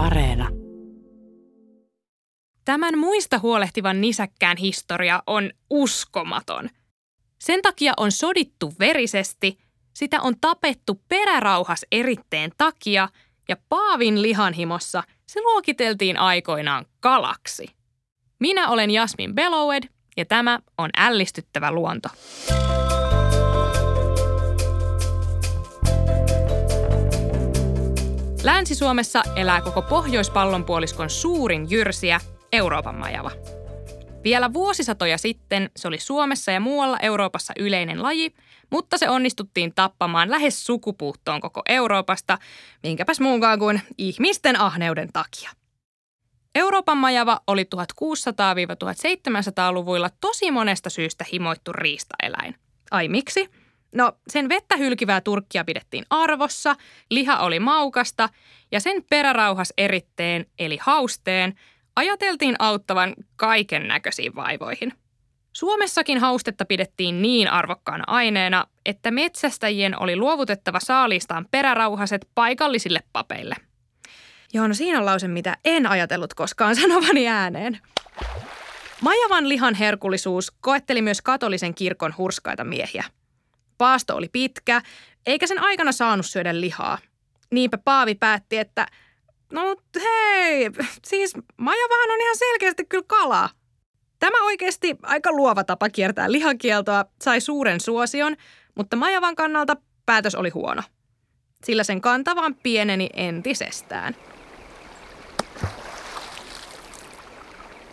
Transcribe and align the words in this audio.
Areena. 0.00 0.48
Tämän 2.64 2.98
muista 2.98 3.38
huolehtivan 3.38 4.00
nisäkkään 4.00 4.56
historia 4.56 5.22
on 5.26 5.50
uskomaton. 5.70 6.70
Sen 7.40 7.62
takia 7.62 7.92
on 7.96 8.12
sodittu 8.12 8.74
verisesti, 8.78 9.58
sitä 9.94 10.20
on 10.20 10.34
tapettu 10.40 11.02
perärauhas 11.08 11.86
eritteen 11.92 12.50
takia 12.58 13.08
ja 13.48 13.56
Paavin 13.68 14.22
lihanhimossa 14.22 15.02
se 15.26 15.40
luokiteltiin 15.40 16.16
aikoinaan 16.16 16.86
kalaksi. 17.00 17.66
Minä 18.38 18.68
olen 18.68 18.90
Jasmin 18.90 19.34
Belowed 19.34 19.82
ja 20.16 20.24
tämä 20.24 20.58
on 20.78 20.90
ällistyttävä 20.96 21.72
luonto. 21.72 22.08
Länsi-Suomessa 28.42 29.22
elää 29.36 29.60
koko 29.60 29.82
pohjoispallonpuoliskon 29.82 31.10
suurin 31.10 31.70
jyrsiä, 31.70 32.20
Euroopan 32.52 32.94
majava. 32.94 33.30
Vielä 34.24 34.52
vuosisatoja 34.52 35.18
sitten 35.18 35.70
se 35.76 35.88
oli 35.88 35.98
Suomessa 35.98 36.50
ja 36.50 36.60
muualla 36.60 36.98
Euroopassa 37.02 37.52
yleinen 37.58 38.02
laji, 38.02 38.34
mutta 38.70 38.98
se 38.98 39.08
onnistuttiin 39.08 39.74
tappamaan 39.74 40.30
lähes 40.30 40.66
sukupuuttoon 40.66 41.40
koko 41.40 41.62
Euroopasta, 41.68 42.38
minkäpäs 42.82 43.20
muunkaan 43.20 43.58
kuin 43.58 43.80
ihmisten 43.98 44.60
ahneuden 44.60 45.08
takia. 45.12 45.50
Euroopan 46.54 46.98
majava 46.98 47.40
oli 47.46 47.66
1600-1700-luvuilla 47.74 50.10
tosi 50.20 50.50
monesta 50.50 50.90
syystä 50.90 51.24
himoittu 51.32 51.72
riistaeläin. 51.72 52.54
Ai 52.90 53.08
miksi? 53.08 53.50
No, 53.94 54.12
sen 54.28 54.48
vettä 54.48 54.76
hylkivää 54.76 55.20
turkkia 55.20 55.64
pidettiin 55.64 56.04
arvossa, 56.10 56.76
liha 57.10 57.38
oli 57.38 57.60
maukasta 57.60 58.28
ja 58.72 58.80
sen 58.80 59.04
perärauhas 59.10 59.72
eritteen 59.78 60.46
eli 60.58 60.78
hausteen 60.80 61.54
ajateltiin 61.96 62.56
auttavan 62.58 63.14
kaiken 63.36 63.88
näköisiin 63.88 64.34
vaivoihin. 64.34 64.92
Suomessakin 65.52 66.18
haustetta 66.18 66.64
pidettiin 66.64 67.22
niin 67.22 67.48
arvokkaana 67.48 68.04
aineena, 68.06 68.66
että 68.86 69.10
metsästäjien 69.10 70.02
oli 70.02 70.16
luovutettava 70.16 70.80
saaliistaan 70.80 71.46
perärauhaset 71.50 72.28
paikallisille 72.34 73.00
papeille. 73.12 73.56
Joo, 74.52 74.68
no 74.68 74.74
siinä 74.74 74.98
on 74.98 75.06
lause, 75.06 75.28
mitä 75.28 75.56
en 75.64 75.86
ajatellut 75.86 76.34
koskaan 76.34 76.76
sanovani 76.80 77.28
ääneen. 77.28 77.78
Majavan 79.00 79.48
lihan 79.48 79.74
herkullisuus 79.74 80.50
koetteli 80.50 81.02
myös 81.02 81.22
katolisen 81.22 81.74
kirkon 81.74 82.14
hurskaita 82.18 82.64
miehiä– 82.64 83.04
Paasto 83.80 84.16
oli 84.16 84.28
pitkä, 84.32 84.82
eikä 85.26 85.46
sen 85.46 85.62
aikana 85.62 85.92
saanut 85.92 86.26
syödä 86.26 86.60
lihaa. 86.60 86.98
Niinpä 87.50 87.78
Paavi 87.78 88.14
päätti, 88.14 88.58
että 88.58 88.86
no 89.52 89.76
hei, 90.02 90.70
siis 91.04 91.34
majavahan 91.56 92.10
on 92.10 92.20
ihan 92.20 92.36
selkeästi 92.36 92.84
kyllä 92.84 93.04
kalaa. 93.06 93.48
Tämä 94.18 94.44
oikeasti 94.44 94.96
aika 95.02 95.32
luova 95.32 95.64
tapa 95.64 95.88
kiertää 95.88 96.32
lihakieltoa 96.32 97.04
sai 97.22 97.40
suuren 97.40 97.80
suosion, 97.80 98.36
mutta 98.74 98.96
majavan 98.96 99.36
kannalta 99.36 99.76
päätös 100.06 100.34
oli 100.34 100.50
huono. 100.50 100.82
Sillä 101.64 101.84
sen 101.84 102.00
kanta 102.00 102.36
vaan 102.36 102.54
pieneni 102.54 103.10
entisestään– 103.14 104.16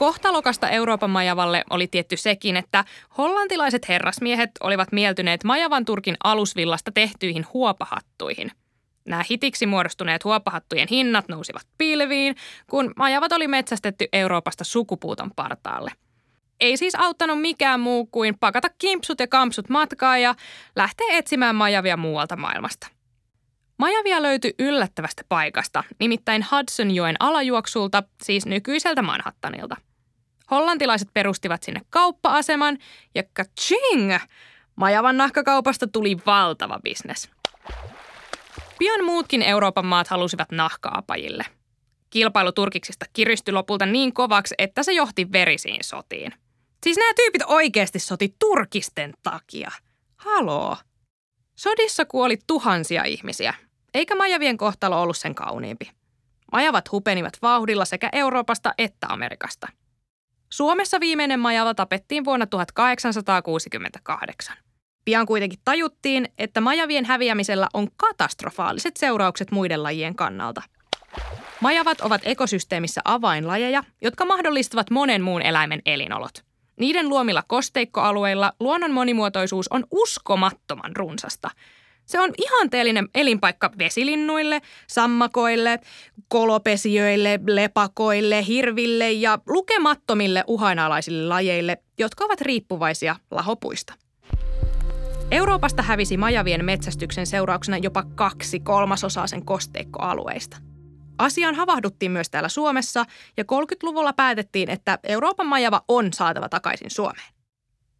Kohtalokasta 0.00 0.68
Euroopan 0.68 1.10
majavalle 1.10 1.64
oli 1.70 1.86
tietty 1.86 2.16
sekin, 2.16 2.56
että 2.56 2.84
hollantilaiset 3.18 3.88
herrasmiehet 3.88 4.50
olivat 4.60 4.92
mieltyneet 4.92 5.44
majavan 5.44 5.84
Turkin 5.84 6.16
alusvillasta 6.24 6.92
tehtyihin 6.92 7.46
huopahattuihin. 7.54 8.52
Nämä 9.08 9.24
hitiksi 9.30 9.66
muodostuneet 9.66 10.24
huopahattujen 10.24 10.88
hinnat 10.90 11.28
nousivat 11.28 11.62
pilviin, 11.78 12.36
kun 12.70 12.92
majavat 12.96 13.32
oli 13.32 13.48
metsästetty 13.48 14.08
Euroopasta 14.12 14.64
sukupuuton 14.64 15.30
partaalle. 15.36 15.92
Ei 16.60 16.76
siis 16.76 16.94
auttanut 16.94 17.40
mikään 17.40 17.80
muu 17.80 18.06
kuin 18.06 18.38
pakata 18.40 18.68
kimpsut 18.78 19.20
ja 19.20 19.26
kampsut 19.26 19.68
matkaa 19.68 20.18
ja 20.18 20.34
lähteä 20.76 21.06
etsimään 21.10 21.56
majavia 21.56 21.96
muualta 21.96 22.36
maailmasta. 22.36 22.86
Majavia 23.78 24.22
löytyi 24.22 24.54
yllättävästä 24.58 25.22
paikasta, 25.28 25.84
nimittäin 25.98 26.46
Hudsonjoen 26.52 27.16
alajuoksulta, 27.20 28.02
siis 28.22 28.46
nykyiseltä 28.46 29.02
Manhattanilta– 29.02 29.76
Hollantilaiset 30.50 31.08
perustivat 31.14 31.62
sinne 31.62 31.80
kauppa-aseman 31.90 32.78
ja 33.14 33.22
kaching! 33.32 34.14
Majavan 34.76 35.16
nahkakaupasta 35.16 35.86
tuli 35.86 36.16
valtava 36.26 36.80
bisnes. 36.84 37.30
Pian 38.78 39.04
muutkin 39.04 39.42
Euroopan 39.42 39.86
maat 39.86 40.08
halusivat 40.08 40.52
nahkaapajille. 40.52 41.44
Kilpailu 42.10 42.52
turkiksista 42.52 43.06
kiristyi 43.12 43.52
lopulta 43.52 43.86
niin 43.86 44.12
kovaksi, 44.12 44.54
että 44.58 44.82
se 44.82 44.92
johti 44.92 45.32
verisiin 45.32 45.84
sotiin. 45.84 46.32
Siis 46.82 46.96
nämä 46.96 47.12
tyypit 47.14 47.42
oikeasti 47.46 47.98
soti 47.98 48.34
turkisten 48.38 49.14
takia. 49.22 49.70
Haloo. 50.16 50.76
Sodissa 51.56 52.04
kuoli 52.04 52.38
tuhansia 52.46 53.04
ihmisiä, 53.04 53.54
eikä 53.94 54.14
majavien 54.14 54.56
kohtalo 54.56 55.02
ollut 55.02 55.16
sen 55.16 55.34
kauniimpi. 55.34 55.90
Majavat 56.52 56.92
hupenivat 56.92 57.32
vauhdilla 57.42 57.84
sekä 57.84 58.08
Euroopasta 58.12 58.74
että 58.78 59.06
Amerikasta– 59.10 59.68
Suomessa 60.52 61.00
viimeinen 61.00 61.40
majava 61.40 61.74
tapettiin 61.74 62.24
vuonna 62.24 62.46
1868. 62.46 64.56
Pian 65.04 65.26
kuitenkin 65.26 65.58
tajuttiin, 65.64 66.28
että 66.38 66.60
majavien 66.60 67.04
häviämisellä 67.04 67.68
on 67.74 67.88
katastrofaaliset 67.96 68.96
seuraukset 68.96 69.50
muiden 69.50 69.82
lajien 69.82 70.14
kannalta. 70.14 70.62
Majavat 71.60 72.00
ovat 72.00 72.20
ekosysteemissä 72.24 73.00
avainlajeja, 73.04 73.84
jotka 74.02 74.24
mahdollistavat 74.24 74.90
monen 74.90 75.22
muun 75.22 75.42
eläimen 75.42 75.82
elinolot. 75.86 76.44
Niiden 76.76 77.08
luomilla 77.08 77.42
kosteikkoalueilla 77.46 78.52
luonnon 78.60 78.92
monimuotoisuus 78.92 79.68
on 79.68 79.84
uskomattoman 79.90 80.96
runsasta– 80.96 81.50
se 82.10 82.20
on 82.20 82.30
ihanteellinen 82.38 83.08
elinpaikka 83.14 83.70
vesilinnuille, 83.78 84.60
sammakoille, 84.86 85.78
kolopesijöille, 86.28 87.40
lepakoille, 87.46 88.46
hirville 88.46 89.12
ja 89.12 89.38
lukemattomille 89.46 90.44
uhanalaisille 90.46 91.28
lajeille, 91.28 91.78
jotka 91.98 92.24
ovat 92.24 92.40
riippuvaisia 92.40 93.16
lahopuista. 93.30 93.94
Euroopasta 95.30 95.82
hävisi 95.82 96.16
majavien 96.16 96.64
metsästyksen 96.64 97.26
seurauksena 97.26 97.78
jopa 97.78 98.02
kaksi 98.14 98.60
kolmasosaa 98.60 99.26
sen 99.26 99.44
kosteikkoalueista. 99.44 100.56
Asiaan 101.18 101.54
havahduttiin 101.54 102.12
myös 102.12 102.30
täällä 102.30 102.48
Suomessa 102.48 103.04
ja 103.36 103.44
30-luvulla 103.44 104.12
päätettiin, 104.12 104.70
että 104.70 104.98
Euroopan 105.04 105.46
majava 105.46 105.84
on 105.88 106.12
saatava 106.12 106.48
takaisin 106.48 106.90
Suomeen. 106.90 107.32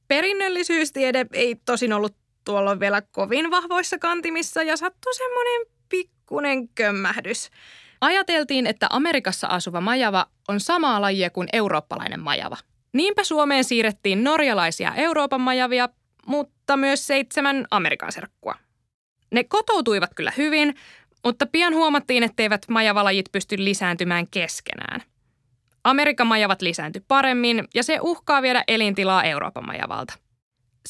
Perinnöllisyystiede 0.09 1.27
ei 1.33 1.57
tosin 1.65 1.93
ollut 1.93 2.20
tuolla 2.45 2.81
vielä 2.81 3.03
kovin 3.03 3.51
vahvoissa 3.51 3.99
kantimissa 3.99 4.63
ja 4.63 4.77
sattui 4.77 5.15
semmoinen 5.15 5.67
pikkunen 5.89 6.69
kömmähdys. 6.69 7.51
Ajateltiin, 8.01 8.67
että 8.67 8.87
Amerikassa 8.91 9.47
asuva 9.47 9.81
majava 9.81 10.27
on 10.49 10.61
samaa 10.61 11.01
lajia 11.01 11.31
kuin 11.31 11.49
eurooppalainen 11.53 12.21
majava. 12.21 12.57
Niinpä 12.93 13.25
Suomeen 13.25 13.65
siirrettiin 13.65 14.25
norjalaisia 14.25 14.95
Euroopan 14.95 15.41
majavia, 15.41 15.89
mutta 16.27 16.77
myös 16.77 17.07
seitsemän 17.07 17.67
Amerikan 17.71 18.13
serkkua. 18.13 18.55
Ne 19.31 19.45
kotoutuivat 19.45 20.11
kyllä 20.15 20.33
hyvin, 20.37 20.75
mutta 21.25 21.47
pian 21.47 21.75
huomattiin, 21.75 22.23
etteivät 22.23 22.63
majavalajit 22.69 23.27
pysty 23.33 23.57
lisääntymään 23.59 24.27
keskenään. 24.31 25.03
Amerikan 25.85 26.27
majavat 26.27 26.63
lisääntyi 26.63 27.03
paremmin 27.09 27.69
ja 27.75 27.83
se 27.83 27.99
uhkaa 28.03 28.43
viedä 28.43 28.65
elintilaa 28.69 29.25
Euroopan 29.25 29.67
majavalta– 29.67 30.15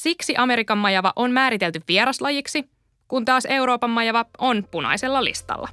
Siksi 0.01 0.35
Amerikan 0.37 0.79
majava 0.79 1.13
on 1.17 1.31
määritelty 1.31 1.81
vieraslajiksi, 1.89 2.65
kun 3.09 3.25
taas 3.25 3.47
Euroopan 3.47 3.91
majava 3.91 4.25
on 4.39 4.65
punaisella 4.71 5.25
listalla. 5.25 5.69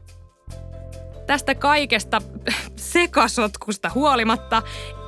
Tästä 1.28 1.56
kaikesta 1.56 2.22
sekasotkusta 2.76 3.92
huolimatta 3.96 4.62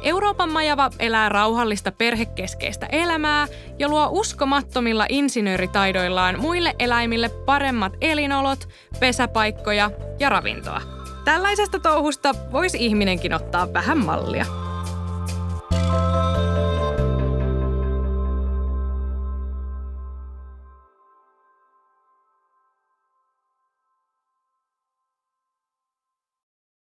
Euroopan 0.04 0.52
majava 0.52 0.90
elää 1.00 1.30
rauhallista 1.30 1.92
perhekeskeistä 1.92 2.86
elämää 2.86 3.48
ja 3.80 3.90
luo 3.90 4.08
uskomattomilla 4.12 5.06
insinööritaidoillaan 5.10 6.40
muille 6.40 6.76
eläimille 6.80 7.30
paremmat 7.30 7.94
elinolot, 8.02 8.70
pesäpaikkoja 9.00 9.92
ja 10.20 10.30
ravintoa. 10.30 10.82
Tällaisesta 11.26 11.80
touhusta 11.80 12.36
voisi 12.52 12.78
ihminenkin 12.86 13.34
ottaa 13.34 13.74
vähän 13.74 14.06
mallia. 14.06 14.69